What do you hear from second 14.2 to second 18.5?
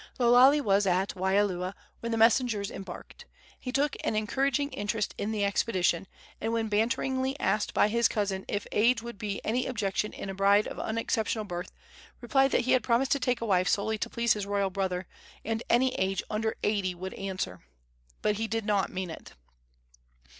his royal brother, and any age under eighty would answer. But he